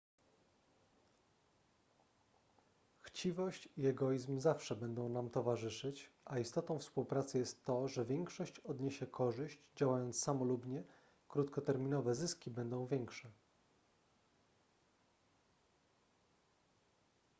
chciwość 3.01 3.69
i 3.77 3.87
egoizm 3.87 4.39
zawsze 4.39 4.75
będą 4.75 5.09
nam 5.09 5.29
towarzyszyć 5.29 6.09
a 6.25 6.39
istotą 6.39 6.79
współpracy 6.79 7.37
jest 7.37 7.63
to 7.65 7.87
że 7.87 8.05
gdy 8.05 8.13
większość 8.13 8.59
odniesie 8.59 9.07
korzyść 9.07 9.59
działając 9.75 10.19
samolubnie 10.19 10.83
krótkoterminowe 11.29 12.15
zyski 12.15 12.51
będą 12.51 12.85
większe 12.85 13.31